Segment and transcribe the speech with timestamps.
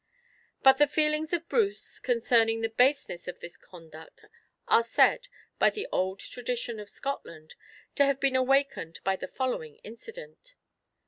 [0.63, 4.25] But the feelings of Bruce concerning the baseness of this conduct,
[4.67, 5.27] are said,
[5.59, 7.53] by the old tradition of Scotland,
[7.97, 10.55] to have been awakened by the following incident.